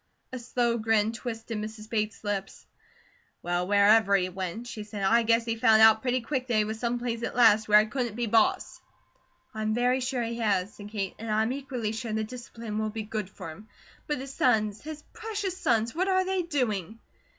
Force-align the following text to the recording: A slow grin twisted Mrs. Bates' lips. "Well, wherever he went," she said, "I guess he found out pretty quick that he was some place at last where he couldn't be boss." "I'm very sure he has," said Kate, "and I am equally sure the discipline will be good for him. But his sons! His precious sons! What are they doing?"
A 0.33 0.39
slow 0.39 0.79
grin 0.79 1.11
twisted 1.11 1.59
Mrs. 1.59 1.87
Bates' 1.87 2.23
lips. 2.23 2.65
"Well, 3.43 3.67
wherever 3.67 4.15
he 4.15 4.29
went," 4.29 4.65
she 4.65 4.83
said, 4.83 5.03
"I 5.03 5.21
guess 5.21 5.45
he 5.45 5.55
found 5.55 5.79
out 5.83 6.01
pretty 6.01 6.21
quick 6.21 6.47
that 6.47 6.55
he 6.57 6.63
was 6.63 6.79
some 6.79 6.97
place 6.97 7.21
at 7.21 7.35
last 7.35 7.67
where 7.67 7.79
he 7.81 7.85
couldn't 7.85 8.15
be 8.15 8.25
boss." 8.25 8.81
"I'm 9.53 9.75
very 9.75 9.99
sure 9.99 10.23
he 10.23 10.39
has," 10.39 10.73
said 10.73 10.89
Kate, 10.89 11.13
"and 11.19 11.29
I 11.29 11.43
am 11.43 11.51
equally 11.53 11.91
sure 11.91 12.13
the 12.13 12.23
discipline 12.23 12.79
will 12.79 12.89
be 12.89 13.03
good 13.03 13.29
for 13.29 13.51
him. 13.51 13.67
But 14.07 14.17
his 14.17 14.33
sons! 14.33 14.81
His 14.81 15.03
precious 15.13 15.55
sons! 15.55 15.93
What 15.93 16.07
are 16.07 16.25
they 16.25 16.41
doing?" 16.41 16.97